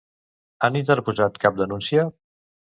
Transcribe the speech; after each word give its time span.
Han 0.67 0.79
interposat 0.79 1.37
cap 1.45 1.61
denúncia? 1.61 2.09